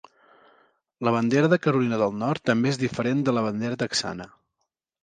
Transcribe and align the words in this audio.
La 1.07 1.13
bandera 1.17 1.51
de 1.53 1.59
Carolina 1.67 2.01
del 2.05 2.17
Nord 2.25 2.45
també 2.53 2.73
és 2.73 2.83
diferent 2.87 3.25
de 3.31 3.39
la 3.41 3.49
bandera 3.51 3.83
texana. 3.87 4.33